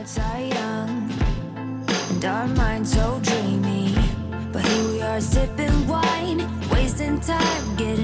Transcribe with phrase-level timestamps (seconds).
[0.00, 1.12] hearts are young
[2.08, 3.94] and our minds so dreamy.
[4.50, 7.99] But here we are sipping wine, wasting time, getting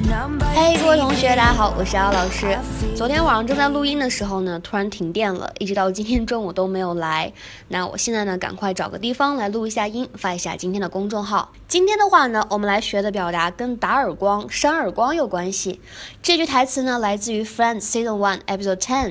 [0.55, 2.59] 嘿，各位同学，大家好，我是姚老师。
[2.97, 7.31] 昨天晚上正在录音的时候呢，突然停电了，一直到今天中午都没有来。
[7.69, 11.53] 那我现在呢，赶快找个地方来录一下音，发一下今天的公众号。
[11.69, 15.83] 今天的话呢，我们来学的表达跟打耳光、扇耳光有关系。
[16.23, 19.11] 这句台词呢，来自于《Friends Season One Episode Ten》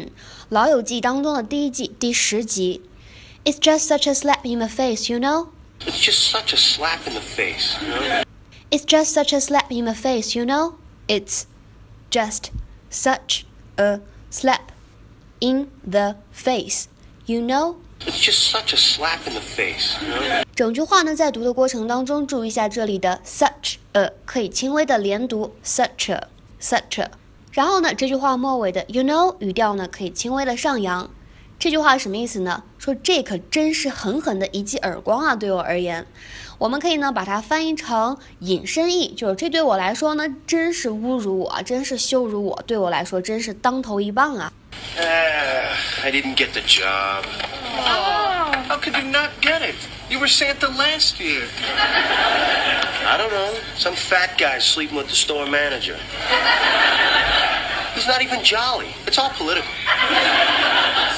[0.50, 2.82] 老友记当中的第一季第十集。
[3.44, 5.50] It's just such a slap in the face, you know.
[5.86, 8.24] It's just such a slap in the face, you know?
[8.72, 10.74] It's just such a slap in the face, you know?
[11.07, 11.45] It's
[12.11, 12.51] just
[12.91, 13.45] such
[13.77, 14.73] a slap
[15.41, 16.87] in the face,
[17.27, 17.77] you know?
[18.07, 20.45] It's just such a slap in the face, you know?
[20.55, 26.29] 整句话呢，在读的过程当中，注意一下这里的 such a 可以轻微的连读 such a
[26.61, 27.11] such a。
[27.53, 31.11] 然后呢，这句话末尾的 you know 语调呢，可以轻微的上扬。
[31.59, 32.63] 这句话什么意思呢？
[32.86, 35.36] 说这可真是狠狠的一记耳光啊！
[35.36, 36.06] 对我而言，
[36.60, 44.54] 我们可以呢把它翻译成引申义，就是这对我来说呢，真是侮辱我，真是羞辱我，对我来说真是当头一棒啊
[45.00, 45.04] ！Uh,
[46.04, 47.24] I didn't get the job.
[47.76, 48.54] Oh.
[48.70, 49.74] How could you not get it?
[50.08, 51.48] You were Santa last year.
[53.04, 53.50] I don't know.
[53.80, 55.98] Some fat guy sleeping with the store manager.
[58.05, 58.89] He's not even jolly.
[59.07, 59.69] It's all political.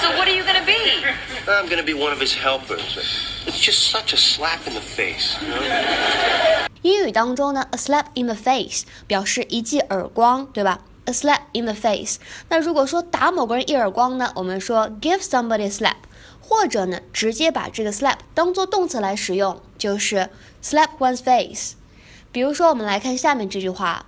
[0.01, 1.05] So what are you gonna be?
[1.47, 2.99] I'm gonna be one of his helpers.
[3.47, 6.69] It's just such a slap in the face, you know?
[6.83, 10.81] 英语当中呢，a slap in the face 表示一记耳光，对吧？
[11.05, 12.19] a slap in the face。
[12.49, 15.97] 那如果说打某个人一耳光呢，我们说 give somebody a slap，
[16.41, 20.31] 或者呢直接把这个 slap 当做动词来使用，就是
[20.63, 21.75] slap one's face。
[22.33, 24.07] 比如说，我们来看下面这句话：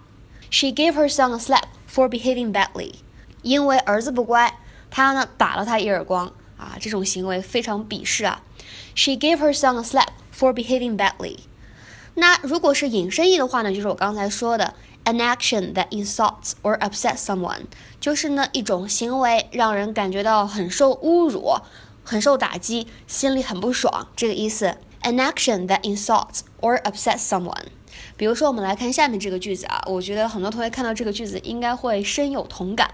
[0.50, 2.93] She gave her son a slap For behaving badly。
[3.41, 4.59] 因为儿子不乖，
[4.91, 8.43] 他呢打了他一耳光啊，这种行为非常鄙视啊。
[8.95, 11.37] She gave her son a slap for behaving badly。
[12.15, 14.73] 那如果是引申义的话呢，就是我刚才说的
[15.05, 17.61] an action that insults or upsets someone，
[18.01, 21.55] 就是呢一种行为让人感觉到很受侮辱、
[22.03, 24.75] 很受打击，心里很不爽，这个意思。
[25.02, 27.66] An action that insults or upsets someone。
[28.16, 32.92] 比如说，我们来看下面这个句子啊，我觉得很多同学看到这个句子应该会深有同感。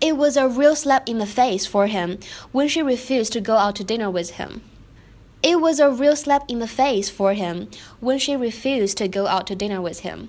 [0.00, 2.18] It was a real slap in the face for him
[2.52, 4.60] when she refused to go out to dinner with him.
[5.40, 7.68] It was a real slap in the face for him
[8.00, 10.28] when she refused to go out to dinner with him.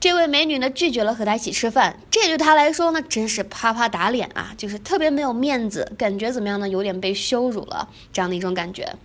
[0.00, 6.68] 这位美女呢拒绝了和他一起吃饭，这对他来说呢真是啪啪打脸啊，就是特别没有面子，感觉怎么样呢？
[6.68, 8.96] 有点被羞辱了这样的一种感觉。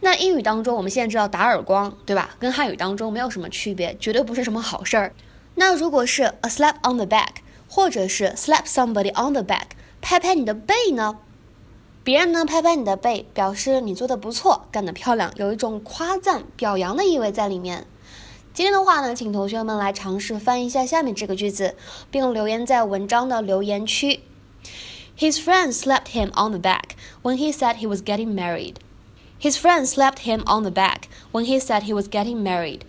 [0.00, 2.36] 那英语当中，我们现在知道打耳光，对吧？
[2.38, 5.12] 跟汉语当中没有什么区别，绝对不是什么好事儿。
[5.54, 7.36] 那如果是 a slap on the back，
[7.68, 9.68] 或者是 slap somebody on the back，
[10.00, 11.18] 拍拍你的背呢？
[12.04, 17.86] 别人呢拍拍你的背，表示你做的不错，干得漂亮，有一种夸赞、表扬的意味在里面。
[18.54, 21.74] 今天的话呢，请同学们来尝试翻译一下下面这个句子，
[22.10, 24.20] 并留言在文章的留言区。
[25.18, 26.90] His friend slapped him on the back
[27.22, 28.74] when he said he was getting married.
[29.39, 32.81] His friend slapped him on the back when he said he was getting married.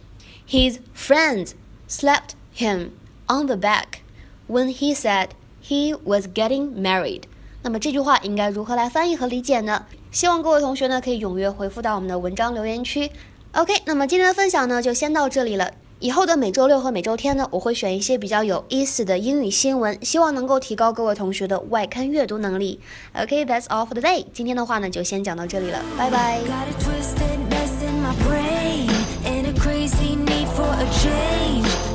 [0.47, 1.55] His friend
[1.89, 2.91] slapped him
[3.27, 4.03] on the back
[4.47, 5.31] when he said
[5.63, 7.23] he was getting married.
[7.63, 9.87] 那么这句话应该如何来翻译和理解呢？
[10.11, 13.11] 希望各位同学呢可以踊跃回复到我们的文章留言区。
[13.53, 15.73] OK，那么今天的分享呢就先到这里了。
[16.00, 22.80] 以后的每周六和每周天呢，我会选一些比较有意思的英语新闻，希望能够提高各位同学的外刊阅读能力。
[23.14, 24.24] OK，that's、all for today。
[24.32, 26.40] 今天的话呢就先讲到这里了，拜拜。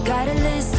[0.05, 0.72] Got a